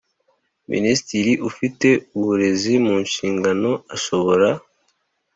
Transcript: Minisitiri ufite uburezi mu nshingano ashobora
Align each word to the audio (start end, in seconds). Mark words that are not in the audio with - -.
Minisitiri 0.71 1.31
ufite 1.49 1.87
uburezi 2.17 2.73
mu 2.85 2.95
nshingano 3.05 3.71
ashobora 3.95 4.47